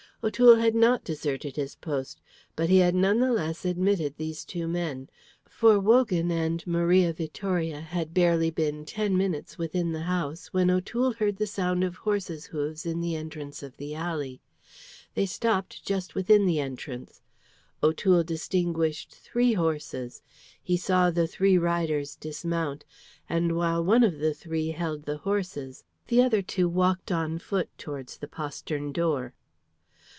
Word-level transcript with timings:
O'Toole 0.23 0.57
had 0.57 0.75
not 0.75 1.03
deserted 1.03 1.55
his 1.55 1.73
post, 1.77 2.21
but 2.55 2.69
he 2.69 2.77
had 2.77 2.93
none 2.93 3.19
the 3.19 3.31
less 3.33 3.65
admitted 3.65 4.17
these 4.17 4.45
two 4.45 4.67
men. 4.67 5.09
For 5.49 5.79
Wogan 5.79 6.29
and 6.29 6.61
Maria 6.67 7.11
Vittoria 7.11 7.81
had 7.81 8.13
barely 8.13 8.51
been 8.51 8.85
ten 8.85 9.17
minutes 9.17 9.57
within 9.57 9.93
the 9.93 10.03
house 10.03 10.53
when 10.53 10.69
O'Toole 10.69 11.13
heard 11.13 11.37
the 11.37 11.47
sound 11.47 11.83
of 11.83 11.95
horses' 11.95 12.45
hoofs 12.45 12.85
in 12.85 13.01
the 13.01 13.15
entrance 13.15 13.63
of 13.63 13.75
the 13.77 13.95
alley. 13.95 14.41
They 15.15 15.25
stopped 15.25 15.83
just 15.83 16.13
within 16.13 16.45
the 16.45 16.59
entrance. 16.59 17.23
O'Toole 17.81 18.23
distinguished 18.23 19.15
three 19.15 19.53
horses, 19.53 20.21
he 20.61 20.77
saw 20.77 21.09
the 21.09 21.25
three 21.25 21.57
riders 21.57 22.15
dismount; 22.15 22.85
and 23.27 23.57
while 23.57 23.83
one 23.83 24.03
of 24.03 24.19
the 24.19 24.35
three 24.35 24.67
held 24.67 25.05
the 25.05 25.17
horses, 25.17 25.83
the 26.09 26.21
other 26.21 26.43
two 26.43 26.69
walked 26.69 27.11
on 27.11 27.39
foot 27.39 27.75
towards 27.79 28.17
the 28.19 28.27
postern 28.27 28.91
door. 28.91 29.33